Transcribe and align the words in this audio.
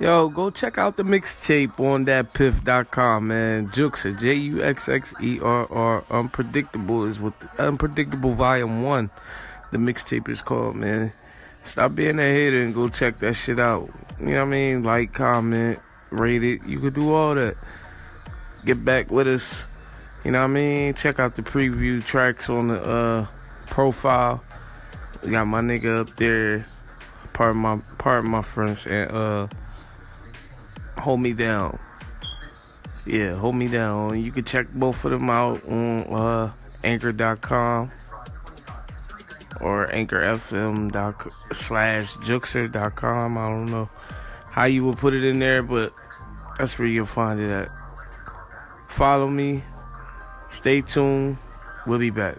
Yo, 0.00 0.30
go 0.30 0.48
check 0.48 0.78
out 0.78 0.96
the 0.96 1.02
mixtape 1.02 1.78
on 1.78 2.06
datpiff.com, 2.06 3.28
man. 3.28 3.68
Juxxerr, 3.68 4.18
J 4.18 4.32
U 4.32 4.64
X 4.64 4.88
X 4.88 5.12
E 5.20 5.38
R 5.40 5.70
R. 5.70 6.02
Unpredictable 6.10 7.04
is 7.04 7.20
with 7.20 7.34
Unpredictable 7.58 8.32
Volume 8.32 8.82
1. 8.82 9.10
The 9.72 9.76
mixtape 9.76 10.30
is 10.30 10.40
called, 10.40 10.76
man. 10.76 11.12
Stop 11.64 11.96
being 11.96 12.18
a 12.18 12.22
hater 12.22 12.62
and 12.62 12.74
go 12.74 12.88
check 12.88 13.18
that 13.18 13.34
shit 13.34 13.60
out. 13.60 13.90
You 14.18 14.28
know 14.28 14.36
what 14.36 14.40
I 14.40 14.44
mean? 14.46 14.82
Like, 14.84 15.12
comment, 15.12 15.78
rate 16.08 16.44
it. 16.44 16.64
You 16.64 16.80
could 16.80 16.94
do 16.94 17.12
all 17.12 17.34
that. 17.34 17.58
Get 18.64 18.82
back 18.82 19.10
with 19.10 19.28
us. 19.28 19.66
You 20.24 20.30
know 20.30 20.38
what 20.38 20.44
I 20.44 20.54
mean? 20.54 20.94
Check 20.94 21.20
out 21.20 21.34
the 21.34 21.42
preview 21.42 22.02
tracks 22.02 22.48
on 22.48 22.68
the 22.68 22.82
uh, 22.82 23.26
profile. 23.66 24.42
We 25.22 25.32
got 25.32 25.44
my 25.44 25.60
nigga 25.60 25.98
up 26.00 26.16
there. 26.16 26.64
Part 27.34 27.50
of 27.50 27.56
my 27.56 27.80
part 27.98 28.20
of 28.20 28.24
my 28.24 28.42
friends 28.42 28.86
and 28.86 29.10
uh 29.10 29.46
hold 31.00 31.20
me 31.20 31.32
down. 31.32 31.78
Yeah, 33.06 33.34
hold 33.34 33.56
me 33.56 33.68
down. 33.68 34.22
You 34.22 34.30
can 34.30 34.44
check 34.44 34.68
both 34.72 35.04
of 35.04 35.10
them 35.10 35.30
out 35.30 35.64
on 35.66 36.14
uh, 36.14 36.52
anchor.com 36.84 37.90
or 39.60 39.88
anchorfm 39.88 41.32
slash 41.52 42.14
juxxerr.com. 42.16 43.38
I 43.38 43.48
don't 43.48 43.70
know 43.70 43.88
how 44.50 44.64
you 44.64 44.84
will 44.84 44.96
put 44.96 45.14
it 45.14 45.24
in 45.24 45.38
there, 45.38 45.62
but 45.62 45.92
that's 46.58 46.78
where 46.78 46.88
you'll 46.88 47.06
find 47.06 47.40
it 47.40 47.50
at. 47.50 47.68
Follow 48.88 49.28
me. 49.28 49.64
Stay 50.50 50.80
tuned. 50.80 51.36
We'll 51.86 51.98
be 51.98 52.10
back. 52.10 52.36